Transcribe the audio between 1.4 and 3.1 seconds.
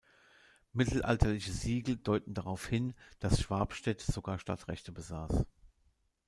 Siegel deuten darauf hin,